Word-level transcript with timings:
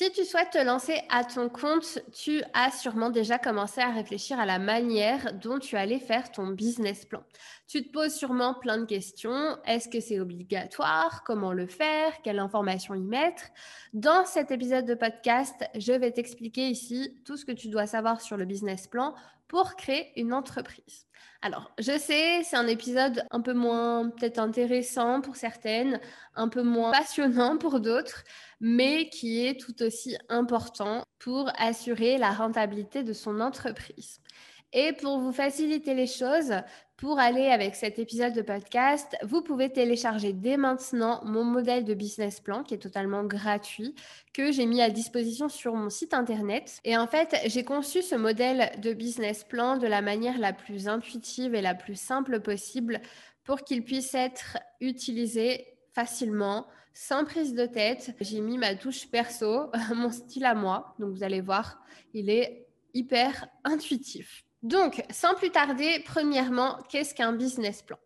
Si 0.00 0.12
tu 0.12 0.24
souhaites 0.24 0.50
te 0.50 0.64
lancer 0.64 1.02
à 1.08 1.24
ton 1.24 1.48
compte, 1.48 1.98
tu 2.12 2.40
as 2.54 2.70
sûrement 2.70 3.10
déjà 3.10 3.36
commencé 3.36 3.80
à 3.80 3.90
réfléchir 3.90 4.38
à 4.38 4.46
la 4.46 4.60
manière 4.60 5.34
dont 5.34 5.58
tu 5.58 5.74
allais 5.74 5.98
faire 5.98 6.30
ton 6.30 6.46
business 6.46 7.04
plan. 7.04 7.24
Tu 7.66 7.82
te 7.82 7.90
poses 7.90 8.14
sûrement 8.14 8.54
plein 8.54 8.78
de 8.78 8.84
questions. 8.84 9.58
Est-ce 9.64 9.88
que 9.88 9.98
c'est 9.98 10.20
obligatoire? 10.20 11.24
Comment 11.24 11.52
le 11.52 11.66
faire? 11.66 12.12
Quelle 12.22 12.38
information 12.38 12.94
y 12.94 13.02
mettre? 13.02 13.42
Dans 13.92 14.24
cet 14.24 14.52
épisode 14.52 14.86
de 14.86 14.94
podcast, 14.94 15.68
je 15.74 15.94
vais 15.94 16.12
t'expliquer 16.12 16.68
ici 16.68 17.20
tout 17.24 17.36
ce 17.36 17.44
que 17.44 17.50
tu 17.50 17.66
dois 17.66 17.88
savoir 17.88 18.20
sur 18.20 18.36
le 18.36 18.44
business 18.44 18.86
plan 18.86 19.16
pour 19.48 19.76
créer 19.76 20.12
une 20.20 20.32
entreprise. 20.32 21.06
Alors, 21.40 21.72
je 21.78 21.96
sais, 21.98 22.42
c'est 22.42 22.56
un 22.56 22.66
épisode 22.66 23.24
un 23.30 23.40
peu 23.40 23.54
moins 23.54 24.10
peut-être 24.10 24.38
intéressant 24.38 25.20
pour 25.20 25.36
certaines, 25.36 26.00
un 26.34 26.48
peu 26.48 26.62
moins 26.62 26.90
passionnant 26.90 27.58
pour 27.58 27.80
d'autres, 27.80 28.24
mais 28.60 29.08
qui 29.08 29.46
est 29.46 29.58
tout 29.60 29.82
aussi 29.82 30.16
important 30.28 31.04
pour 31.18 31.50
assurer 31.56 32.18
la 32.18 32.32
rentabilité 32.32 33.04
de 33.04 33.12
son 33.12 33.40
entreprise. 33.40 34.20
Et 34.72 34.92
pour 34.92 35.18
vous 35.18 35.32
faciliter 35.32 35.94
les 35.94 36.06
choses, 36.06 36.52
pour 36.98 37.18
aller 37.18 37.46
avec 37.46 37.74
cet 37.74 37.98
épisode 37.98 38.34
de 38.34 38.42
podcast, 38.42 39.16
vous 39.22 39.40
pouvez 39.40 39.70
télécharger 39.72 40.32
dès 40.32 40.56
maintenant 40.56 41.24
mon 41.24 41.44
modèle 41.44 41.84
de 41.84 41.94
business 41.94 42.40
plan 42.40 42.62
qui 42.62 42.74
est 42.74 42.78
totalement 42.78 43.24
gratuit, 43.24 43.94
que 44.34 44.52
j'ai 44.52 44.66
mis 44.66 44.82
à 44.82 44.90
disposition 44.90 45.48
sur 45.48 45.74
mon 45.74 45.88
site 45.88 46.12
internet. 46.12 46.80
Et 46.84 46.96
en 46.96 47.06
fait, 47.06 47.36
j'ai 47.46 47.64
conçu 47.64 48.02
ce 48.02 48.14
modèle 48.14 48.72
de 48.80 48.92
business 48.92 49.44
plan 49.44 49.78
de 49.78 49.86
la 49.86 50.02
manière 50.02 50.38
la 50.38 50.52
plus 50.52 50.88
intuitive 50.88 51.54
et 51.54 51.62
la 51.62 51.74
plus 51.74 51.98
simple 51.98 52.40
possible 52.40 53.00
pour 53.44 53.62
qu'il 53.62 53.84
puisse 53.84 54.12
être 54.14 54.58
utilisé 54.80 55.66
facilement, 55.94 56.66
sans 56.92 57.24
prise 57.24 57.54
de 57.54 57.64
tête. 57.64 58.14
J'ai 58.20 58.40
mis 58.40 58.58
ma 58.58 58.74
touche 58.74 59.08
perso, 59.08 59.70
mon 59.94 60.10
style 60.10 60.44
à 60.44 60.54
moi. 60.54 60.94
Donc 60.98 61.14
vous 61.14 61.22
allez 61.22 61.40
voir, 61.40 61.80
il 62.12 62.28
est 62.28 62.66
hyper 62.92 63.46
intuitif. 63.64 64.44
Donc, 64.62 65.04
sans 65.10 65.34
plus 65.34 65.50
tarder, 65.50 66.02
premièrement, 66.04 66.78
qu'est-ce 66.88 67.14
qu'un 67.14 67.32
business 67.32 67.82
plan? 67.82 67.98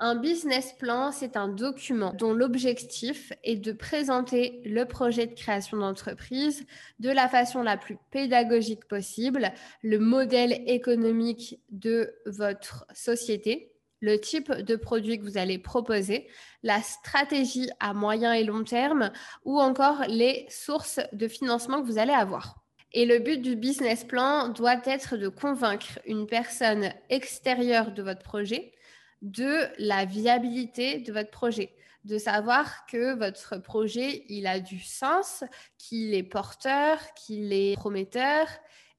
Un 0.00 0.16
business 0.16 0.72
plan, 0.72 1.12
c'est 1.12 1.36
un 1.36 1.46
document 1.46 2.12
dont 2.14 2.32
l'objectif 2.32 3.32
est 3.44 3.56
de 3.56 3.70
présenter 3.70 4.60
le 4.64 4.86
projet 4.86 5.28
de 5.28 5.34
création 5.34 5.76
d'entreprise 5.76 6.66
de 6.98 7.10
la 7.10 7.28
façon 7.28 7.62
la 7.62 7.76
plus 7.76 7.96
pédagogique 8.10 8.88
possible, 8.88 9.52
le 9.82 10.00
modèle 10.00 10.64
économique 10.66 11.60
de 11.70 12.12
votre 12.26 12.86
société, 12.92 13.72
le 14.00 14.18
type 14.18 14.52
de 14.52 14.74
produit 14.74 15.18
que 15.18 15.24
vous 15.24 15.38
allez 15.38 15.58
proposer, 15.58 16.26
la 16.64 16.82
stratégie 16.82 17.70
à 17.78 17.94
moyen 17.94 18.32
et 18.32 18.42
long 18.42 18.64
terme 18.64 19.12
ou 19.44 19.60
encore 19.60 20.02
les 20.08 20.44
sources 20.50 20.98
de 21.12 21.28
financement 21.28 21.80
que 21.80 21.86
vous 21.86 21.98
allez 21.98 22.12
avoir. 22.12 22.63
Et 22.96 23.06
le 23.06 23.18
but 23.18 23.42
du 23.42 23.56
business 23.56 24.04
plan 24.04 24.48
doit 24.48 24.80
être 24.84 25.16
de 25.16 25.28
convaincre 25.28 25.98
une 26.06 26.28
personne 26.28 26.92
extérieure 27.10 27.90
de 27.90 28.02
votre 28.02 28.22
projet 28.22 28.72
de 29.20 29.66
la 29.78 30.04
viabilité 30.04 30.98
de 30.98 31.12
votre 31.12 31.30
projet, 31.30 31.74
de 32.04 32.18
savoir 32.18 32.86
que 32.86 33.14
votre 33.14 33.56
projet, 33.56 34.24
il 34.28 34.46
a 34.46 34.60
du 34.60 34.78
sens, 34.78 35.42
qu'il 35.78 36.14
est 36.14 36.22
porteur, 36.22 36.98
qu'il 37.14 37.52
est 37.52 37.74
prometteur 37.74 38.46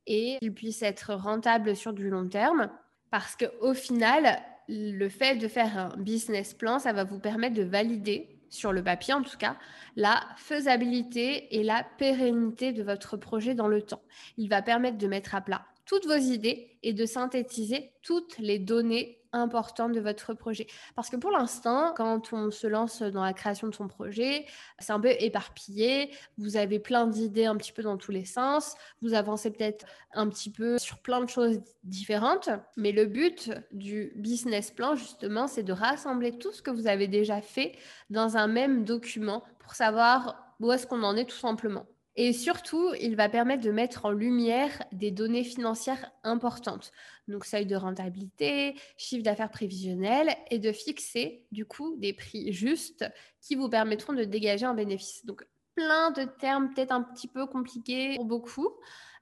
et 0.08 0.38
qu'il 0.40 0.54
puisse 0.54 0.82
être 0.82 1.14
rentable 1.14 1.76
sur 1.76 1.94
du 1.94 2.10
long 2.10 2.28
terme. 2.28 2.70
Parce 3.12 3.36
qu'au 3.38 3.73
final, 3.73 4.42
le 4.68 5.08
fait 5.10 5.36
de 5.36 5.48
faire 5.48 5.78
un 5.78 5.98
business 5.98 6.54
plan, 6.54 6.80
ça 6.80 6.92
va 6.92 7.04
vous 7.04 7.20
permettre 7.20 7.56
de 7.56 7.64
valider 7.64 8.34
sur 8.56 8.72
le 8.72 8.84
papier 8.84 9.14
en 9.14 9.22
tout 9.22 9.38
cas, 9.38 9.58
la 9.95 10.23
faisabilité 10.38 11.56
et 11.56 11.64
la 11.64 11.84
pérennité 11.98 12.73
de 12.73 12.84
votre 12.84 13.17
projet 13.17 13.53
dans 13.53 13.67
le 13.67 13.81
temps. 13.81 14.02
Il 14.38 14.50
va 14.50 14.61
permettre 14.61 14.98
de 14.98 15.08
mettre 15.08 15.36
à 15.36 15.42
plat 15.42 15.66
toutes 15.86 16.08
vos 16.08 16.16
idées 16.16 16.78
et 16.83 16.94
de 16.94 17.06
synthétiser 17.06 17.92
toutes 18.02 18.38
les 18.39 18.59
données 18.59 19.20
importante 19.36 19.91
de 19.91 20.00
votre 20.00 20.33
projet. 20.33 20.67
Parce 20.95 21.10
que 21.10 21.15
pour 21.15 21.32
l'instant, 21.32 21.93
quand 21.95 22.33
on 22.33 22.52
se 22.52 22.67
lance 22.67 23.02
dans 23.02 23.23
la 23.23 23.33
création 23.33 23.67
de 23.67 23.76
son 23.76 23.87
projet, 23.87 24.45
c'est 24.80 24.93
un 24.93 24.99
peu 24.99 25.11
éparpillé, 25.20 26.11
vous 26.37 26.58
avez 26.58 26.80
plein 26.80 27.08
d'idées 27.08 27.45
un 27.45 27.55
petit 27.55 27.71
peu 27.71 27.83
dans 27.83 27.98
tous 27.98 28.11
les 28.11 28.26
sens, 28.26 28.76
vous 29.02 29.14
avancez 29.14 29.52
peut-être 29.52 29.86
un 30.14 30.27
petit 30.30 30.52
peu 30.52 30.77
sur 30.77 30.99
plein 30.99 31.21
de 31.21 31.30
choses 31.30 31.60
différentes, 31.83 32.49
mais 32.77 32.92
le 32.92 33.05
but 33.05 33.52
du 33.71 34.14
business 34.15 34.71
plan, 34.71 34.95
justement, 34.95 35.48
c'est 35.48 35.64
de 35.64 35.73
rassembler 35.73 36.37
tout 36.37 36.52
ce 36.52 36.61
que 36.61 36.71
vous 36.71 36.87
avez 36.87 37.08
déjà 37.08 37.42
fait 37.42 37.77
dans 38.10 38.37
un 38.37 38.48
même 38.48 38.86
document 38.86 39.43
pour 39.60 39.76
savoir 39.76 40.55
où 40.60 40.71
est-ce 40.71 40.87
qu'on 40.87 41.04
en 41.04 41.15
est 41.17 41.26
tout 41.26 41.36
simplement. 41.36 41.86
Et 42.17 42.31
surtout, 42.31 42.93
il 43.02 43.15
va 43.15 43.27
permettre 43.27 43.64
de 43.64 43.71
mettre 43.71 44.05
en 44.05 44.11
lumière 44.11 44.83
des 44.93 45.11
données 45.11 45.43
financières 45.43 46.11
importantes. 46.23 46.92
Donc, 47.27 47.43
seuil 47.43 47.65
de 47.65 47.76
rentabilité, 47.76 48.76
chiffre 48.95 49.23
d'affaires 49.23 49.49
prévisionnel 49.49 50.33
et 50.49 50.59
de 50.59 50.71
fixer 50.71 51.43
du 51.52 51.65
coup 51.65 51.95
des 51.98 52.14
prix 52.14 52.54
justes 52.54 53.05
qui 53.42 53.55
vous 53.55 53.67
permettront 53.67 54.14
de 54.14 54.23
dégager 54.23 54.65
un 54.65 54.73
bénéfice. 54.73 55.25
Donc, 55.25 55.45
plein 55.75 56.11
de 56.11 56.23
termes 56.23 56.73
peut-être 56.73 56.93
un 56.93 57.02
petit 57.02 57.27
peu 57.27 57.45
compliqués 57.48 58.15
pour 58.15 58.25
beaucoup. 58.25 58.70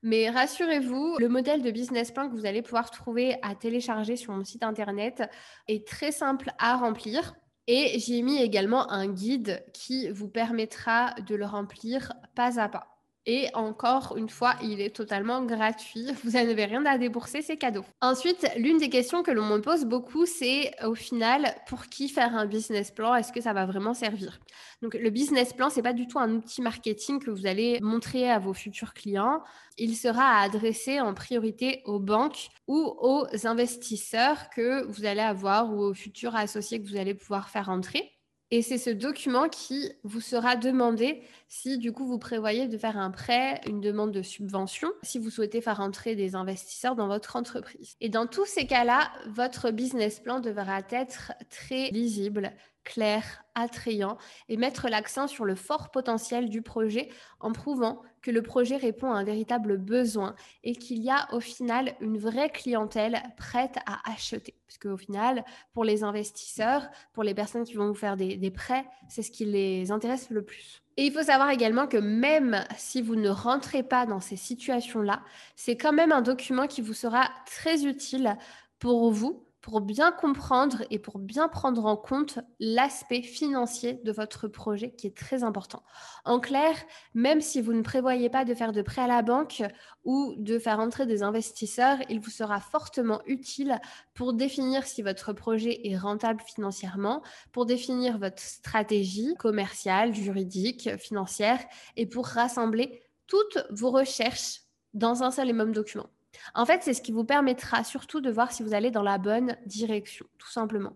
Mais 0.03 0.29
rassurez-vous, 0.29 1.17
le 1.17 1.29
modèle 1.29 1.61
de 1.61 1.71
business 1.71 2.11
plan 2.11 2.29
que 2.29 2.35
vous 2.35 2.45
allez 2.45 2.61
pouvoir 2.61 2.91
trouver 2.91 3.37
à 3.41 3.55
télécharger 3.55 4.17
sur 4.17 4.33
mon 4.33 4.43
site 4.43 4.61
internet 4.61 5.23
est 5.67 5.87
très 5.87 6.11
simple 6.11 6.51
à 6.59 6.75
remplir. 6.75 7.33
Et 7.67 7.99
j'ai 7.99 8.21
mis 8.21 8.41
également 8.41 8.91
un 8.91 9.07
guide 9.07 9.65
qui 9.73 10.09
vous 10.09 10.27
permettra 10.29 11.13
de 11.27 11.35
le 11.35 11.45
remplir 11.45 12.13
pas 12.35 12.59
à 12.59 12.69
pas. 12.69 12.92
Et 13.25 13.47
encore 13.53 14.17
une 14.17 14.27
fois, 14.27 14.55
il 14.61 14.81
est 14.81 14.93
totalement 14.93 15.43
gratuit. 15.43 16.07
Vous 16.23 16.31
n'avez 16.31 16.65
rien 16.65 16.85
à 16.85 16.97
débourser, 16.97 17.41
c'est 17.41 17.55
cadeau. 17.55 17.85
Ensuite, 18.01 18.45
l'une 18.57 18.77
des 18.77 18.89
questions 18.89 19.23
que 19.23 19.31
l'on 19.31 19.45
me 19.45 19.59
pose 19.59 19.85
beaucoup, 19.85 20.25
c'est 20.25 20.73
au 20.83 20.93
final, 20.93 21.55
pour 21.67 21.85
qui 21.85 22.09
faire 22.09 22.35
un 22.35 22.45
business 22.45 22.91
plan? 22.91 23.15
Est-ce 23.15 23.31
que 23.31 23.39
ça 23.39 23.53
va 23.53 23.65
vraiment 23.65 23.93
servir? 23.93 24.39
Donc, 24.81 24.95
le 24.95 25.09
business 25.09 25.53
plan, 25.53 25.69
c'est 25.69 25.81
pas 25.81 25.93
du 25.93 26.07
tout 26.07 26.19
un 26.19 26.31
outil 26.35 26.61
marketing 26.61 27.19
que 27.19 27.31
vous 27.31 27.45
allez 27.45 27.79
montrer 27.81 28.29
à 28.29 28.39
vos 28.39 28.53
futurs 28.53 28.93
clients. 28.93 29.41
Il 29.77 29.95
sera 29.95 30.41
adressé 30.41 30.99
en 30.99 31.13
priorité 31.13 31.81
aux 31.85 31.99
banques 31.99 32.49
ou 32.67 32.93
aux 32.99 33.25
investisseurs 33.45 34.49
que 34.49 34.85
vous 34.87 35.05
allez 35.05 35.21
avoir 35.21 35.73
ou 35.73 35.81
aux 35.81 35.93
futurs 35.93 36.35
associés 36.35 36.81
que 36.81 36.87
vous 36.89 36.97
allez 36.97 37.13
pouvoir 37.13 37.49
faire 37.49 37.69
entrer. 37.69 38.12
Et 38.55 38.61
c'est 38.61 38.77
ce 38.77 38.91
document 38.91 39.49
qui 39.49 39.91
vous 40.03 40.21
sera 40.21 40.55
demandé 40.55 41.23
si 41.47 41.79
du 41.79 41.91
coup 41.91 42.05
vous 42.05 42.19
prévoyez 42.19 42.67
de 42.67 42.77
faire 42.77 42.99
un 42.99 43.09
prêt, 43.09 43.59
une 43.67 43.81
demande 43.81 44.11
de 44.11 44.21
subvention, 44.21 44.91
si 45.01 45.17
vous 45.17 45.31
souhaitez 45.31 45.59
faire 45.59 45.79
entrer 45.79 46.15
des 46.15 46.35
investisseurs 46.35 46.95
dans 46.95 47.07
votre 47.07 47.35
entreprise. 47.35 47.95
Et 47.99 48.09
dans 48.09 48.27
tous 48.27 48.45
ces 48.45 48.67
cas-là, 48.67 49.11
votre 49.25 49.71
business 49.71 50.19
plan 50.19 50.39
devra 50.39 50.81
être 50.91 51.33
très 51.49 51.89
lisible, 51.89 52.53
clair, 52.83 53.43
attrayant 53.55 54.17
et 54.49 54.57
mettre 54.57 54.89
l'accent 54.89 55.27
sur 55.27 55.45
le 55.45 55.55
fort 55.55 55.91
potentiel 55.91 56.49
du 56.49 56.61
projet 56.61 57.09
en 57.39 57.51
prouvant 57.51 58.01
que 58.21 58.31
le 58.31 58.41
projet 58.41 58.77
répond 58.77 59.11
à 59.11 59.17
un 59.17 59.23
véritable 59.23 59.77
besoin 59.77 60.35
et 60.63 60.75
qu'il 60.75 61.03
y 61.03 61.09
a 61.09 61.27
au 61.33 61.39
final 61.39 61.95
une 61.99 62.17
vraie 62.17 62.49
clientèle 62.49 63.21
prête 63.37 63.77
à 63.85 63.99
acheter. 64.11 64.55
Parce 64.67 64.77
qu'au 64.77 64.97
final, 64.97 65.43
pour 65.73 65.83
les 65.83 66.03
investisseurs, 66.03 66.87
pour 67.13 67.23
les 67.23 67.33
personnes 67.33 67.65
qui 67.65 67.75
vont 67.75 67.87
vous 67.87 67.93
faire 67.93 68.17
des, 68.17 68.37
des 68.37 68.51
prêts, 68.51 68.85
c'est 69.09 69.21
ce 69.21 69.31
qui 69.31 69.45
les 69.45 69.91
intéresse 69.91 70.29
le 70.29 70.43
plus. 70.43 70.81
Et 70.95 71.05
il 71.05 71.11
faut 71.11 71.23
savoir 71.23 71.49
également 71.49 71.87
que 71.87 71.97
même 71.97 72.63
si 72.77 73.01
vous 73.01 73.15
ne 73.15 73.29
rentrez 73.29 73.83
pas 73.83 74.05
dans 74.05 74.19
ces 74.19 74.35
situations-là, 74.37 75.21
c'est 75.55 75.75
quand 75.75 75.93
même 75.93 76.11
un 76.11 76.21
document 76.21 76.67
qui 76.67 76.81
vous 76.81 76.93
sera 76.93 77.29
très 77.45 77.85
utile 77.85 78.37
pour 78.79 79.11
vous 79.11 79.43
pour 79.63 79.79
bien 79.79 80.11
comprendre 80.11 80.83
et 80.91 80.99
pour 80.99 81.19
bien 81.19 81.47
prendre 81.47 81.85
en 81.85 81.95
compte 81.95 82.37
l'aspect 82.59 83.21
financier 83.21 83.93
de 84.03 84.11
votre 84.11 84.49
projet 84.49 84.91
qui 84.91 85.07
est 85.07 85.17
très 85.17 85.41
important. 85.41 85.83
En 86.25 86.41
clair, 86.41 86.75
même 87.13 87.39
si 87.39 87.61
vous 87.61 87.71
ne 87.71 87.81
prévoyez 87.81 88.29
pas 88.29 88.43
de 88.43 88.53
faire 88.53 88.73
de 88.73 88.81
prêt 88.81 89.01
à 89.01 89.07
la 89.07 89.21
banque 89.21 89.63
ou 90.03 90.35
de 90.37 90.59
faire 90.59 90.81
entrer 90.81 91.05
des 91.05 91.23
investisseurs, 91.23 91.97
il 92.09 92.19
vous 92.19 92.29
sera 92.29 92.59
fortement 92.59 93.21
utile 93.25 93.79
pour 94.13 94.33
définir 94.33 94.83
si 94.83 95.01
votre 95.01 95.31
projet 95.31 95.87
est 95.87 95.97
rentable 95.97 96.41
financièrement, 96.41 97.23
pour 97.53 97.65
définir 97.65 98.17
votre 98.17 98.41
stratégie 98.43 99.33
commerciale, 99.35 100.13
juridique, 100.13 100.89
financière 100.97 101.59
et 101.95 102.05
pour 102.05 102.27
rassembler 102.27 103.01
toutes 103.27 103.59
vos 103.69 103.91
recherches 103.91 104.59
dans 104.93 105.23
un 105.23 105.31
seul 105.31 105.49
et 105.49 105.53
même 105.53 105.71
document. 105.71 106.09
En 106.55 106.65
fait, 106.65 106.81
c'est 106.83 106.93
ce 106.93 107.01
qui 107.01 107.11
vous 107.11 107.23
permettra 107.23 107.83
surtout 107.83 108.21
de 108.21 108.31
voir 108.31 108.51
si 108.51 108.63
vous 108.63 108.73
allez 108.73 108.91
dans 108.91 109.03
la 109.03 109.17
bonne 109.17 109.57
direction, 109.65 110.25
tout 110.37 110.51
simplement. 110.51 110.93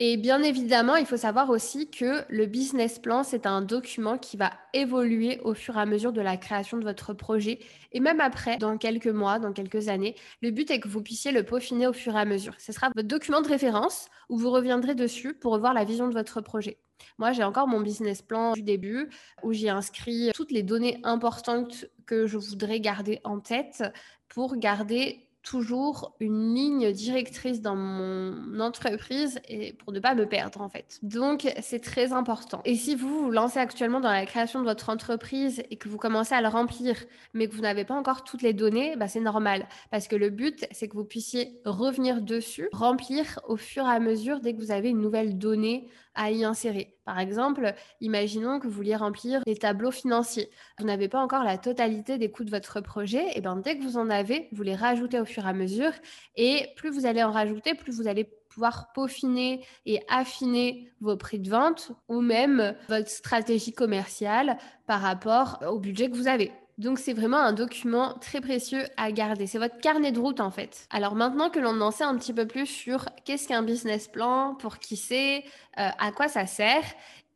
Et 0.00 0.16
bien 0.16 0.44
évidemment, 0.44 0.94
il 0.94 1.06
faut 1.06 1.16
savoir 1.16 1.50
aussi 1.50 1.90
que 1.90 2.22
le 2.28 2.46
business 2.46 3.00
plan, 3.00 3.24
c'est 3.24 3.46
un 3.46 3.62
document 3.62 4.16
qui 4.16 4.36
va 4.36 4.52
évoluer 4.72 5.40
au 5.40 5.54
fur 5.54 5.76
et 5.76 5.80
à 5.80 5.86
mesure 5.86 6.12
de 6.12 6.20
la 6.20 6.36
création 6.36 6.76
de 6.76 6.84
votre 6.84 7.14
projet 7.14 7.58
et 7.90 7.98
même 7.98 8.20
après, 8.20 8.58
dans 8.58 8.78
quelques 8.78 9.08
mois, 9.08 9.40
dans 9.40 9.52
quelques 9.52 9.88
années. 9.88 10.14
Le 10.40 10.52
but 10.52 10.70
est 10.70 10.78
que 10.78 10.86
vous 10.86 11.02
puissiez 11.02 11.32
le 11.32 11.42
peaufiner 11.42 11.88
au 11.88 11.92
fur 11.92 12.14
et 12.14 12.20
à 12.20 12.24
mesure. 12.24 12.54
Ce 12.58 12.70
sera 12.70 12.90
votre 12.94 13.08
document 13.08 13.40
de 13.40 13.48
référence 13.48 14.06
où 14.28 14.38
vous 14.38 14.50
reviendrez 14.50 14.94
dessus 14.94 15.34
pour 15.34 15.52
revoir 15.52 15.74
la 15.74 15.82
vision 15.82 16.06
de 16.06 16.14
votre 16.14 16.40
projet. 16.42 16.78
Moi, 17.18 17.32
j'ai 17.32 17.42
encore 17.42 17.66
mon 17.66 17.80
business 17.80 18.22
plan 18.22 18.52
du 18.52 18.62
début 18.62 19.08
où 19.42 19.52
j'ai 19.52 19.68
inscrit 19.68 20.30
toutes 20.34 20.52
les 20.52 20.62
données 20.62 21.00
importantes 21.02 21.86
que 22.06 22.26
je 22.26 22.38
voudrais 22.38 22.80
garder 22.80 23.20
en 23.24 23.40
tête 23.40 23.82
pour 24.28 24.56
garder 24.56 25.28
toujours 25.42 26.14
une 26.20 26.54
ligne 26.54 26.92
directrice 26.92 27.62
dans 27.62 27.76
mon 27.76 28.60
entreprise 28.60 29.40
et 29.48 29.72
pour 29.72 29.92
ne 29.92 30.00
pas 30.00 30.14
me 30.14 30.26
perdre 30.26 30.60
en 30.60 30.68
fait. 30.68 30.98
Donc 31.02 31.50
c'est 31.62 31.80
très 31.80 32.12
important. 32.12 32.60
Et 32.64 32.74
si 32.74 32.94
vous 32.94 33.24
vous 33.24 33.30
lancez 33.30 33.58
actuellement 33.58 34.00
dans 34.00 34.10
la 34.10 34.26
création 34.26 34.60
de 34.60 34.64
votre 34.64 34.90
entreprise 34.90 35.62
et 35.70 35.76
que 35.76 35.88
vous 35.88 35.96
commencez 35.96 36.34
à 36.34 36.42
le 36.42 36.48
remplir 36.48 36.96
mais 37.32 37.48
que 37.48 37.54
vous 37.54 37.62
n'avez 37.62 37.84
pas 37.84 37.94
encore 37.94 38.24
toutes 38.24 38.42
les 38.42 38.52
données, 38.52 38.96
bah, 38.96 39.08
c'est 39.08 39.20
normal 39.20 39.66
parce 39.90 40.06
que 40.06 40.16
le 40.16 40.28
but 40.28 40.66
c'est 40.70 40.88
que 40.88 40.94
vous 40.94 41.04
puissiez 41.04 41.60
revenir 41.64 42.20
dessus, 42.20 42.68
remplir 42.72 43.40
au 43.48 43.56
fur 43.56 43.84
et 43.86 43.90
à 43.90 44.00
mesure 44.00 44.40
dès 44.40 44.54
que 44.54 44.60
vous 44.60 44.72
avez 44.72 44.90
une 44.90 45.00
nouvelle 45.00 45.38
donnée 45.38 45.88
à 46.18 46.32
y 46.32 46.44
insérer. 46.44 46.96
Par 47.04 47.20
exemple, 47.20 47.72
imaginons 48.00 48.58
que 48.58 48.66
vous 48.66 48.72
vouliez 48.72 48.96
remplir 48.96 49.40
des 49.46 49.56
tableaux 49.56 49.92
financiers. 49.92 50.50
Vous 50.78 50.84
n'avez 50.84 51.08
pas 51.08 51.20
encore 51.20 51.44
la 51.44 51.58
totalité 51.58 52.18
des 52.18 52.30
coûts 52.30 52.42
de 52.44 52.50
votre 52.50 52.80
projet. 52.80 53.24
Et 53.36 53.40
bien, 53.40 53.56
dès 53.56 53.78
que 53.78 53.84
vous 53.84 53.96
en 53.96 54.10
avez, 54.10 54.48
vous 54.50 54.64
les 54.64 54.74
rajoutez 54.74 55.20
au 55.20 55.24
fur 55.24 55.46
et 55.46 55.48
à 55.48 55.52
mesure. 55.52 55.92
Et 56.34 56.66
plus 56.76 56.90
vous 56.90 57.06
allez 57.06 57.22
en 57.22 57.30
rajouter, 57.30 57.74
plus 57.74 57.92
vous 57.92 58.08
allez 58.08 58.24
pouvoir 58.48 58.92
peaufiner 58.92 59.64
et 59.86 60.00
affiner 60.08 60.90
vos 61.00 61.16
prix 61.16 61.38
de 61.38 61.48
vente 61.48 61.92
ou 62.08 62.20
même 62.20 62.74
votre 62.88 63.08
stratégie 63.08 63.72
commerciale 63.72 64.58
par 64.86 65.00
rapport 65.00 65.60
au 65.70 65.78
budget 65.78 66.10
que 66.10 66.16
vous 66.16 66.26
avez. 66.26 66.50
Donc 66.78 67.00
c'est 67.00 67.12
vraiment 67.12 67.38
un 67.38 67.52
document 67.52 68.14
très 68.20 68.40
précieux 68.40 68.84
à 68.96 69.10
garder. 69.10 69.48
C'est 69.48 69.58
votre 69.58 69.78
carnet 69.80 70.12
de 70.12 70.20
route 70.20 70.40
en 70.40 70.50
fait. 70.52 70.86
Alors 70.90 71.16
maintenant 71.16 71.50
que 71.50 71.58
l'on 71.58 71.80
en 71.80 71.90
sait 71.90 72.04
un 72.04 72.16
petit 72.16 72.32
peu 72.32 72.46
plus 72.46 72.66
sur 72.66 73.06
qu'est-ce 73.24 73.48
qu'un 73.48 73.62
business 73.62 74.06
plan, 74.06 74.54
pour 74.54 74.78
qui 74.78 74.96
c'est, 74.96 75.38
euh, 75.78 75.88
à 75.98 76.12
quoi 76.12 76.28
ça 76.28 76.46
sert, 76.46 76.84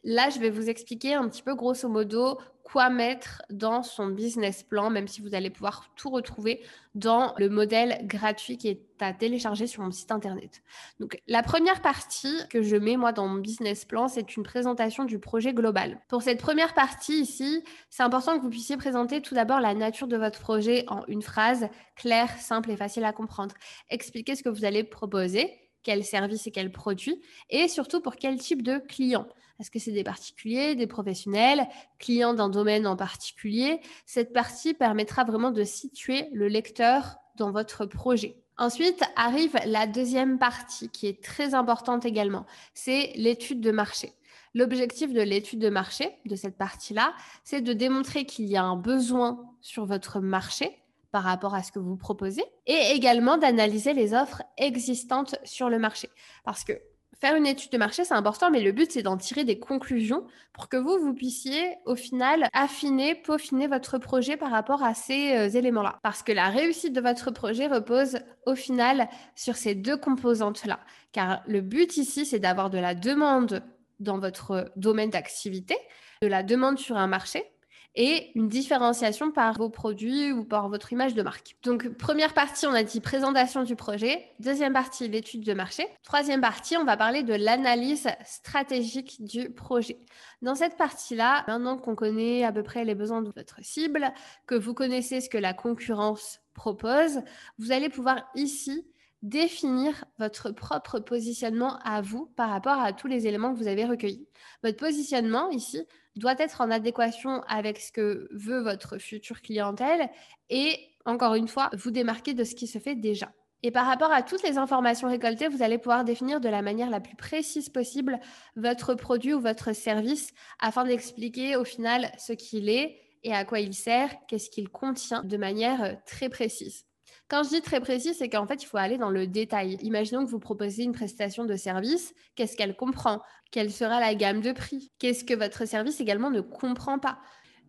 là 0.04 0.31
je 0.31 0.38
vais 0.38 0.50
vous 0.50 0.69
expliquer 0.69 1.14
un 1.14 1.28
petit 1.28 1.43
peu 1.43 1.54
grosso 1.54 1.88
modo 1.88 2.38
quoi 2.72 2.90
mettre 2.90 3.43
dans 3.50 3.82
son 3.82 4.06
business 4.06 4.62
plan, 4.62 4.88
même 4.88 5.08
si 5.08 5.20
vous 5.20 5.34
allez 5.34 5.50
pouvoir 5.50 5.90
tout 5.96 6.10
retrouver 6.10 6.62
dans 6.94 7.34
le 7.37 7.49
modèle 7.49 8.06
gratuit 8.06 8.56
qui 8.56 8.69
est 8.69 8.81
à 9.00 9.12
télécharger 9.12 9.66
sur 9.66 9.82
mon 9.82 9.90
site 9.90 10.12
internet. 10.12 10.62
Donc, 11.00 11.20
la 11.26 11.43
première 11.43 11.82
partie 11.82 12.34
que 12.50 12.62
je 12.62 12.76
mets 12.76 12.96
moi 12.96 13.12
dans 13.12 13.26
mon 13.26 13.40
business 13.40 13.84
plan, 13.84 14.08
c'est 14.08 14.37
une 14.37 14.43
présentation 14.43 15.04
du 15.04 15.19
projet 15.19 15.52
global. 15.52 16.00
Pour 16.08 16.22
cette 16.22 16.40
première 16.40 16.72
partie 16.72 17.20
ici, 17.20 17.64
c'est 17.90 18.02
important 18.02 18.37
que 18.37 18.43
vous 18.43 18.50
puissiez 18.50 18.76
présenter 18.76 19.20
tout 19.20 19.34
d'abord 19.34 19.60
la 19.60 19.75
nature 19.75 20.06
de 20.06 20.16
votre 20.16 20.40
projet 20.40 20.84
en 20.88 21.04
une 21.08 21.22
phrase 21.22 21.69
claire, 21.96 22.31
simple 22.38 22.70
et 22.70 22.76
facile 22.76 23.04
à 23.04 23.12
comprendre. 23.12 23.54
Expliquer 23.90 24.37
ce 24.37 24.43
que 24.43 24.49
vous 24.49 24.64
allez 24.64 24.84
proposer 24.84 25.62
quel 25.82 26.05
service 26.05 26.46
et 26.46 26.50
quel 26.50 26.73
produit, 26.73 27.20
et 27.50 27.69
surtout 27.69 28.00
pour 28.00 28.17
quel 28.17 28.38
type 28.38 28.62
de 28.62 28.79
client. 28.79 29.26
Est-ce 29.61 29.70
que 29.70 29.79
c'est 29.79 29.93
des 29.93 30.05
particuliers, 30.05 30.75
des 30.75 30.87
professionnels, 30.87 31.69
clients 31.99 32.34
d'un 32.34 32.49
domaine 32.49 32.87
en 32.87 32.96
particulier? 32.96 33.81
Cette 34.06 34.32
partie 34.32 34.75
permettra 34.75 35.25
vraiment 35.25 35.50
de 35.50 35.62
situer 35.62 36.29
le 36.32 36.49
lecteur 36.49 37.17
dans 37.37 37.52
votre 37.52 37.87
projet. 37.87 38.37
Ensuite 38.58 39.02
arrive 39.17 39.56
la 39.67 39.87
deuxième 39.87 40.38
partie 40.38 40.88
qui 40.88 41.06
est 41.06 41.23
très 41.23 41.55
importante 41.55 42.05
également, 42.05 42.44
c'est 42.75 43.12
l'étude 43.14 43.61
de 43.61 43.70
marché. 43.70 44.12
L'objectif 44.55 45.12
de 45.12 45.23
l'étude 45.23 45.61
de 45.61 45.70
marché, 45.70 46.11
de 46.26 46.37
cette 46.37 46.58
partie-là, 46.58 47.14
c'est 47.43 47.62
de 47.62 47.73
démontrer 47.73 48.26
qu'il 48.26 48.44
y 48.46 48.56
a 48.56 48.62
un 48.62 48.76
besoin 48.76 49.40
sur 49.62 49.87
votre 49.87 50.20
marché 50.20 50.81
par 51.12 51.23
rapport 51.23 51.55
à 51.55 51.62
ce 51.62 51.70
que 51.70 51.79
vous 51.79 51.97
proposez 51.97 52.44
et 52.67 52.93
également 52.94 53.37
d'analyser 53.37 53.93
les 53.93 54.14
offres 54.14 54.43
existantes 54.56 55.37
sur 55.44 55.69
le 55.69 55.79
marché. 55.79 56.09
Parce 56.44 56.64
que 56.64 56.73
faire 57.20 57.37
une 57.37 57.47
étude 57.47 57.70
de 57.70 57.79
marché, 57.79 58.05
c'est 58.05 58.14
important, 58.14 58.50
mais 58.50 58.61
le 58.61 58.73
but, 58.73 58.91
c'est 58.91 59.03
d'en 59.03 59.17
tirer 59.17 59.44
des 59.44 59.61
conclusions 59.61 60.26
pour 60.53 60.69
que 60.69 60.76
vous, 60.76 60.99
vous 60.99 61.14
puissiez 61.14 61.76
au 61.85 61.94
final 61.94 62.49
affiner, 62.53 63.14
peaufiner 63.14 63.69
votre 63.69 63.99
projet 63.99 64.37
par 64.37 64.50
rapport 64.50 64.82
à 64.82 64.94
ces 64.94 65.37
euh, 65.37 65.49
éléments-là. 65.49 66.00
Parce 66.03 66.25
que 66.25 66.32
la 66.32 66.49
réussite 66.49 66.93
de 66.94 67.00
votre 67.00 67.31
projet 67.31 67.69
repose 67.69 68.19
au 68.47 68.56
final 68.56 69.09
sur 69.37 69.55
ces 69.55 69.76
deux 69.76 69.97
composantes-là. 69.97 70.81
Car 71.12 71.43
le 71.47 71.61
but 71.61 71.97
ici, 71.97 72.26
c'est 72.26 72.41
d'avoir 72.41 72.70
de 72.70 72.79
la 72.79 72.97
demande 72.97 73.62
dans 74.00 74.19
votre 74.19 74.73
domaine 74.75 75.11
d'activité, 75.11 75.76
de 76.23 76.26
la 76.26 76.43
demande 76.43 76.79
sur 76.79 76.97
un 76.97 77.06
marché 77.06 77.44
et 77.94 78.30
une 78.34 78.48
différenciation 78.48 79.30
par 79.30 79.58
vos 79.58 79.68
produits 79.68 80.32
ou 80.32 80.44
par 80.44 80.68
votre 80.68 80.92
image 80.92 81.14
de 81.14 81.22
marque. 81.22 81.56
Donc, 81.62 81.88
première 81.90 82.32
partie, 82.32 82.66
on 82.66 82.72
a 82.72 82.82
dit 82.82 83.00
présentation 83.00 83.64
du 83.64 83.76
projet. 83.76 84.24
Deuxième 84.40 84.72
partie, 84.72 85.08
l'étude 85.08 85.44
de 85.44 85.52
marché. 85.52 85.86
Troisième 86.02 86.40
partie, 86.40 86.76
on 86.76 86.84
va 86.84 86.96
parler 86.96 87.22
de 87.22 87.34
l'analyse 87.34 88.08
stratégique 88.24 89.22
du 89.22 89.50
projet. 89.50 89.98
Dans 90.40 90.54
cette 90.54 90.76
partie-là, 90.76 91.44
maintenant 91.48 91.76
qu'on 91.76 91.94
connaît 91.94 92.44
à 92.44 92.52
peu 92.52 92.62
près 92.62 92.84
les 92.84 92.94
besoins 92.94 93.20
de 93.20 93.30
votre 93.36 93.62
cible, 93.62 94.12
que 94.46 94.54
vous 94.54 94.72
connaissez 94.72 95.20
ce 95.20 95.28
que 95.28 95.38
la 95.38 95.52
concurrence 95.52 96.40
propose, 96.54 97.20
vous 97.58 97.72
allez 97.72 97.90
pouvoir 97.90 98.24
ici 98.34 98.86
définir 99.22 100.04
votre 100.19 100.50
propre 100.50 100.98
positionnement 100.98 101.78
à 101.84 102.00
vous 102.00 102.26
par 102.36 102.50
rapport 102.50 102.80
à 102.80 102.92
tous 102.92 103.06
les 103.06 103.26
éléments 103.26 103.52
que 103.52 103.58
vous 103.58 103.69
avez 103.69 103.84
recueillis. 103.84 104.28
Votre 104.62 104.76
positionnement 104.76 105.50
ici 105.50 105.86
doit 106.16 106.34
être 106.38 106.60
en 106.60 106.70
adéquation 106.70 107.42
avec 107.48 107.78
ce 107.78 107.92
que 107.92 108.28
veut 108.32 108.62
votre 108.62 108.98
future 108.98 109.40
clientèle 109.40 110.10
et 110.50 110.76
encore 111.04 111.34
une 111.34 111.48
fois, 111.48 111.70
vous 111.76 111.90
démarquer 111.90 112.34
de 112.34 112.44
ce 112.44 112.54
qui 112.54 112.66
se 112.66 112.78
fait 112.78 112.94
déjà. 112.94 113.32
Et 113.64 113.70
par 113.70 113.86
rapport 113.86 114.10
à 114.10 114.22
toutes 114.22 114.42
les 114.42 114.58
informations 114.58 115.08
récoltées, 115.08 115.48
vous 115.48 115.62
allez 115.62 115.78
pouvoir 115.78 116.04
définir 116.04 116.40
de 116.40 116.48
la 116.48 116.62
manière 116.62 116.90
la 116.90 117.00
plus 117.00 117.14
précise 117.14 117.68
possible 117.68 118.18
votre 118.56 118.94
produit 118.94 119.34
ou 119.34 119.40
votre 119.40 119.72
service 119.72 120.30
afin 120.58 120.84
d'expliquer 120.84 121.56
au 121.56 121.64
final 121.64 122.10
ce 122.18 122.32
qu'il 122.32 122.68
est 122.68 122.98
et 123.22 123.32
à 123.32 123.44
quoi 123.44 123.60
il 123.60 123.72
sert, 123.72 124.10
qu'est-ce 124.26 124.50
qu'il 124.50 124.68
contient 124.68 125.22
de 125.22 125.36
manière 125.36 125.82
euh, 125.84 125.92
très 126.06 126.28
précise. 126.28 126.86
Quand 127.32 127.44
je 127.44 127.49
dis 127.49 127.62
très 127.62 127.81
précis, 127.81 128.12
c'est 128.12 128.29
qu'en 128.29 128.46
fait, 128.46 128.62
il 128.62 128.67
faut 128.67 128.76
aller 128.76 128.99
dans 128.99 129.08
le 129.08 129.26
détail. 129.26 129.79
Imaginons 129.81 130.26
que 130.26 130.31
vous 130.31 130.38
proposez 130.38 130.82
une 130.82 130.93
prestation 130.93 131.46
de 131.46 131.56
service. 131.56 132.12
Qu'est-ce 132.34 132.58
qu'elle 132.58 132.76
comprend? 132.76 133.23
Quelle 133.50 133.73
sera 133.73 134.00
la 134.00 134.14
gamme 134.14 134.43
de 134.43 134.52
prix? 134.52 134.93
Qu'est-ce 134.99 135.25
que 135.25 135.32
votre 135.32 135.67
service 135.67 135.99
également 135.99 136.29
ne 136.29 136.43
comprend 136.43 136.99
pas? 136.99 137.19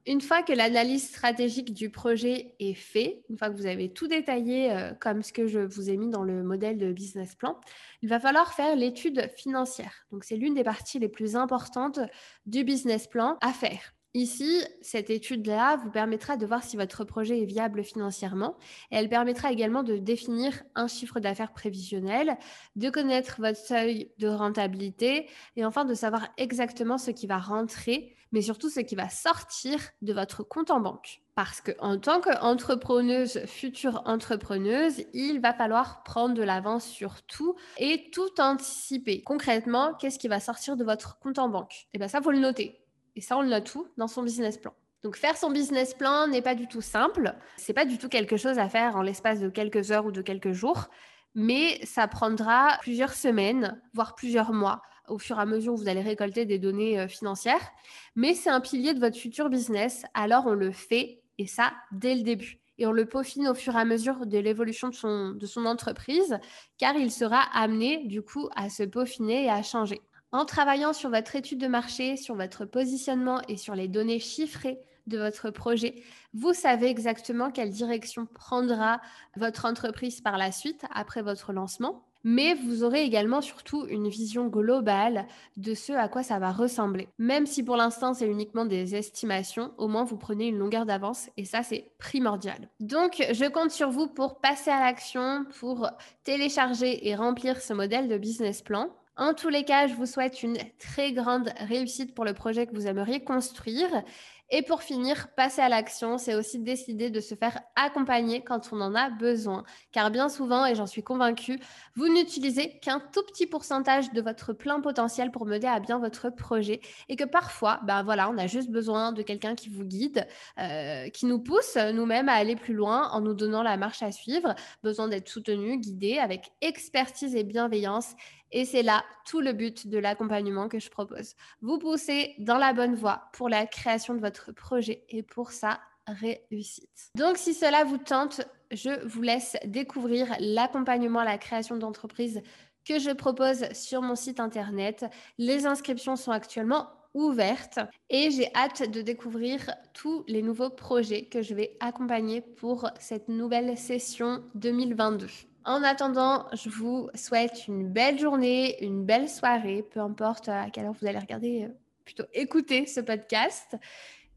Une 0.06 0.20
fois 0.20 0.44
que 0.44 0.52
l'analyse 0.52 1.08
stratégique 1.08 1.74
du 1.74 1.90
projet 1.90 2.56
est 2.60 2.74
faite, 2.74 3.24
une 3.30 3.38
fois 3.38 3.50
que 3.50 3.56
vous 3.56 3.66
avez 3.66 3.94
tout 3.94 4.10
détaillé 4.10 4.70
euh, 4.70 4.94
comme 5.00 5.24
ce 5.24 5.32
que 5.32 5.48
je 5.48 5.60
vous 5.60 5.90
ai 5.90 5.96
mis 5.96 6.10
dans 6.10 6.24
le 6.24 6.44
modèle 6.44 6.78
de 6.78 6.92
business 6.92 7.34
plan, 7.34 7.58
il 8.02 8.10
va 8.10 8.20
falloir 8.20 8.52
faire 8.52 8.76
l'étude 8.76 9.30
financière. 9.38 10.06
Donc 10.12 10.26
c'est 10.26 10.36
l'une 10.36 10.56
des 10.56 10.66
parties 10.66 11.00
les 11.00 11.08
plus 11.08 11.38
importantes 11.38 12.02
du 12.46 12.66
business 12.66 13.08
plan 13.08 13.38
à 13.40 13.54
faire. 13.54 13.93
Ici, 14.14 14.62
cette 14.82 15.10
étude-là 15.10 15.78
vous 15.78 15.90
permettra 15.90 16.38
de 16.38 16.46
voir 16.46 16.64
si 16.64 16.78
votre 16.78 17.04
projet 17.04 17.42
est 17.42 17.46
viable 17.46 17.84
financièrement 17.84 18.58
elle 18.92 19.10
permettra 19.10 19.52
également 19.52 19.84
de 19.84 19.98
définir 19.98 20.64
un 20.76 20.88
chiffre 20.88 21.20
d'affaires 21.20 21.54
prévisionnel, 21.54 22.38
de 22.76 22.90
connaître 22.90 23.38
votre 23.40 23.58
seuil 23.58 24.12
de 24.20 24.28
rentabilité 24.28 25.30
et 25.56 25.66
enfin 25.66 25.86
de 25.86 25.94
savoir 25.94 26.28
exactement 26.38 26.98
ce 26.98 27.12
qui 27.12 27.28
va 27.28 27.38
rentrer, 27.38 28.16
mais 28.32 28.42
surtout 28.42 28.70
ce 28.70 28.80
qui 28.80 28.96
va 28.96 29.10
sortir 29.10 29.80
de 30.02 30.14
votre 30.14 30.44
compte 30.44 30.72
en 30.72 30.80
banque. 30.80 31.22
Parce 31.36 31.62
qu'en 31.62 31.98
tant 31.98 32.22
qu'entrepreneuse, 32.22 33.40
future 33.46 34.04
entrepreneuse, 34.06 35.04
il 35.14 35.42
va 35.42 35.54
falloir 35.54 36.04
prendre 36.04 36.36
de 36.36 36.44
l'avance 36.44 36.86
sur 36.86 37.24
tout 37.24 37.56
et 37.78 38.12
tout 38.12 38.30
anticiper. 38.40 39.24
Concrètement, 39.24 39.94
qu'est-ce 39.96 40.20
qui 40.20 40.28
va 40.28 40.40
sortir 40.40 40.78
de 40.78 40.84
votre 40.84 41.20
compte 41.20 41.40
en 41.40 41.50
banque? 41.50 41.74
Et 41.74 41.96
eh 41.96 41.98
bien 41.98 42.08
ça, 42.08 42.22
faut 42.22 42.32
le 42.32 42.40
noter. 42.40 42.83
Et 43.16 43.22
ça, 43.22 43.38
on 43.38 43.44
note 43.44 43.66
tout 43.66 43.88
dans 43.98 44.08
son 44.08 44.24
business 44.24 44.58
plan. 44.58 44.74
Donc 45.04 45.18
faire 45.18 45.36
son 45.36 45.52
business 45.52 45.94
plan 45.94 46.28
n'est 46.28 46.42
pas 46.42 46.56
du 46.56 46.68
tout 46.68 46.82
simple. 46.82 47.36
C'est 47.58 47.74
pas 47.74 47.86
du 47.86 47.98
tout 47.98 48.08
quelque 48.08 48.38
chose 48.38 48.58
à 48.58 48.70
faire 48.70 48.96
en 48.96 49.02
l'espace 49.02 49.40
de 49.40 49.50
quelques 49.50 49.92
heures 49.92 50.06
ou 50.06 50.12
de 50.12 50.22
quelques 50.22 50.54
jours, 50.54 50.90
mais 51.36 51.84
ça 51.86 52.08
prendra 52.08 52.78
plusieurs 52.82 53.14
semaines, 53.14 53.82
voire 53.94 54.16
plusieurs 54.16 54.54
mois 54.54 54.82
au 55.10 55.18
fur 55.18 55.38
et 55.38 55.42
à 55.42 55.46
mesure 55.46 55.74
où 55.74 55.78
vous 55.78 55.90
allez 55.90 56.02
récolter 56.02 56.46
des 56.46 56.60
données 56.60 56.98
euh, 56.98 57.10
financières. 57.10 57.72
Mais 58.16 58.34
c'est 58.34 58.50
un 58.50 58.62
pilier 58.62 58.94
de 58.94 59.02
votre 59.02 59.18
futur 59.18 59.50
business, 59.50 60.06
alors 60.14 60.46
on 60.48 60.54
le 60.54 60.72
fait 60.72 61.22
et 61.38 61.48
ça 61.48 61.74
dès 61.92 62.16
le 62.16 62.24
début. 62.24 62.60
Et 62.78 62.88
on 62.88 62.92
le 62.92 63.06
peaufine 63.06 63.48
au 63.50 63.54
fur 63.54 63.76
et 63.76 63.80
à 63.80 63.86
mesure 63.86 64.26
de 64.26 64.38
l'évolution 64.38 64.88
de 64.88 64.96
son, 64.96 65.32
de 65.32 65.46
son 65.46 65.66
entreprise, 65.66 66.40
car 66.78 66.96
il 66.96 67.12
sera 67.12 67.42
amené 67.54 68.06
du 68.06 68.22
coup 68.22 68.50
à 68.56 68.70
se 68.70 68.84
peaufiner 68.84 69.46
et 69.46 69.50
à 69.50 69.62
changer. 69.62 70.02
En 70.34 70.46
travaillant 70.46 70.94
sur 70.94 71.12
votre 71.12 71.36
étude 71.36 71.60
de 71.60 71.68
marché, 71.68 72.18
sur 72.18 72.34
votre 72.34 72.66
positionnement 72.66 73.40
et 73.48 73.56
sur 73.56 73.76
les 73.76 73.88
données 73.88 74.20
chiffrées 74.20 74.80
de 75.06 75.20
votre 75.20 75.52
projet, 75.52 76.02
vous 76.34 76.54
savez 76.54 76.88
exactement 76.88 77.52
quelle 77.52 77.70
direction 77.70 78.26
prendra 78.26 79.00
votre 79.36 79.66
entreprise 79.66 80.22
par 80.22 80.40
la 80.40 80.52
suite 80.52 80.86
après 80.92 81.22
votre 81.22 81.54
lancement. 81.54 82.08
Mais 82.24 82.56
vous 82.56 82.84
aurez 82.84 83.04
également 83.04 83.42
surtout 83.42 83.86
une 83.86 84.08
vision 84.08 84.48
globale 84.48 85.28
de 85.58 85.76
ce 85.76 85.94
à 85.94 86.08
quoi 86.08 86.24
ça 86.24 86.40
va 86.40 86.52
ressembler. 86.52 87.10
Même 87.20 87.46
si 87.46 87.62
pour 87.62 87.76
l'instant 87.76 88.16
c'est 88.16 88.28
uniquement 88.28 88.66
des 88.66 88.96
estimations, 88.96 89.72
au 89.78 89.88
moins 89.88 90.04
vous 90.04 90.18
prenez 90.18 90.48
une 90.48 90.58
longueur 90.58 90.88
d'avance 90.88 91.30
et 91.38 91.46
ça 91.46 91.62
c'est 91.62 91.92
primordial. 92.00 92.70
Donc 92.80 93.24
je 93.32 93.46
compte 93.46 93.70
sur 93.70 93.92
vous 93.92 94.08
pour 94.08 94.40
passer 94.40 94.72
à 94.72 94.80
l'action, 94.80 95.46
pour 95.60 95.92
télécharger 96.24 97.08
et 97.08 97.14
remplir 97.14 97.62
ce 97.62 97.74
modèle 97.74 98.08
de 98.08 98.18
business 98.18 98.64
plan. 98.64 98.90
En 99.16 99.36
tous 99.36 99.50
les 99.50 99.64
cas, 99.64 99.86
je 99.86 99.94
vous 99.94 100.08
souhaite 100.08 100.42
une 100.42 100.58
très 100.80 101.14
grande 101.14 101.52
réussite 101.60 102.16
pour 102.16 102.26
le 102.26 102.34
projet 102.34 102.66
que 102.66 102.74
vous 102.74 102.88
aimeriez 102.88 103.24
construire. 103.24 104.04
Et 104.50 104.62
pour 104.62 104.84
finir, 104.84 105.30
passer 105.36 105.62
à 105.62 105.70
l'action, 105.70 106.18
c'est 106.18 106.36
aussi 106.36 106.60
décider 106.60 107.10
de 107.10 107.20
se 107.20 107.34
faire 107.34 107.60
accompagner 107.76 108.44
quand 108.44 108.70
on 108.72 108.82
en 108.82 108.94
a 108.94 109.10
besoin. 109.10 109.64
Car 109.92 110.12
bien 110.12 110.30
souvent, 110.30 110.66
et 110.66 110.76
j'en 110.76 110.86
suis 110.86 111.02
convaincue, 111.02 111.60
vous 111.96 112.08
n'utilisez 112.08 112.78
qu'un 112.80 113.00
tout 113.00 113.24
petit 113.24 113.48
pourcentage 113.48 114.12
de 114.14 114.22
votre 114.22 114.54
plein 114.54 114.80
potentiel 114.80 115.32
pour 115.32 115.46
mener 115.46 115.68
à 115.68 115.80
bien 115.80 115.98
votre 115.98 116.30
projet. 116.30 116.82
Et 117.10 117.16
que 117.16 117.24
parfois, 117.24 117.80
ben 117.84 118.04
voilà, 118.04 118.30
on 118.30 118.38
a 118.38 118.46
juste 118.46 118.70
besoin 118.70 119.12
de 119.12 119.22
quelqu'un 119.22 119.56
qui 119.56 119.70
vous 119.70 119.86
guide, 119.86 120.28
euh, 120.60 121.10
qui 121.10 121.26
nous 121.26 121.40
pousse 121.40 121.76
nous-mêmes 121.76 122.30
à 122.30 122.34
aller 122.34 122.56
plus 122.56 122.74
loin 122.74 123.10
en 123.10 123.22
nous 123.22 123.34
donnant 123.34 123.64
la 123.64 123.78
marche 123.78 124.04
à 124.04 124.12
suivre. 124.12 124.54
Besoin 124.84 125.08
d'être 125.08 125.30
soutenu, 125.30 125.80
guidé 125.80 126.20
avec 126.20 126.52
expertise 126.62 127.36
et 127.36 127.44
bienveillance. 127.44 128.14
Et 128.54 128.66
c'est 128.66 128.84
là 128.84 129.04
tout 129.26 129.42
le 129.42 129.52
but 129.52 129.88
de 129.88 129.98
l'accompagnement 129.98 130.70
que 130.70 130.80
je 130.80 130.90
propose. 130.90 131.34
Vous 131.62 131.80
poussez 131.80 132.36
dans 132.38 132.58
la 132.58 132.72
bonne 132.72 132.96
voie 132.96 133.24
pour 133.34 133.50
la 133.50 133.66
création 133.66 134.14
de 134.14 134.20
votre 134.20 134.52
projet 134.52 135.04
et 135.10 135.24
pour 135.24 135.52
sa 135.52 135.80
réussite. 136.08 137.12
Donc 137.18 137.38
si 137.38 137.54
cela 137.54 137.84
vous 137.84 137.98
tente, 137.98 138.42
je 138.72 139.06
vous 139.08 139.24
laisse 139.24 139.58
découvrir 139.66 140.36
l'accompagnement 140.40 141.20
à 141.20 141.26
la 141.26 141.38
création 141.40 141.78
d'entreprise 141.78 142.42
que 142.86 143.00
je 143.00 143.12
propose 143.12 143.72
sur 143.74 144.02
mon 144.02 144.16
site 144.16 144.40
internet. 144.40 145.06
Les 145.40 145.66
inscriptions 145.66 146.16
sont 146.16 146.32
actuellement 146.32 146.90
ouvertes 147.16 147.80
et 148.10 148.30
j'ai 148.32 148.54
hâte 148.56 148.90
de 148.90 149.02
découvrir 149.02 149.74
tous 149.94 150.24
les 150.28 150.42
nouveaux 150.42 150.70
projets 150.70 151.26
que 151.26 151.42
je 151.42 151.56
vais 151.56 151.76
accompagner 151.80 152.42
pour 152.42 152.90
cette 153.00 153.30
nouvelle 153.30 153.78
session 153.78 154.44
2022. 154.56 155.28
En 155.66 155.82
attendant, 155.84 156.46
je 156.52 156.70
vous 156.70 157.10
souhaite 157.16 157.68
une 157.68 157.88
belle 157.88 158.20
journée, 158.20 158.84
une 158.84 159.06
belle 159.06 159.30
soirée, 159.30 159.84
peu 159.94 160.02
importe 160.02 160.50
à 160.50 160.70
quelle 160.70 160.86
heure 160.86 160.96
vous 161.00 161.08
allez 161.08 161.20
regarder, 161.20 161.64
euh, 161.64 161.74
plutôt 162.04 162.26
écouter 162.34 162.86
ce 162.86 163.00
podcast. 163.00 163.78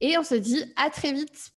Et 0.01 0.17
on 0.19 0.23
se 0.23 0.37
dit 0.37 0.73
à 0.77 0.89
très 0.89 1.13
vite. 1.13 1.39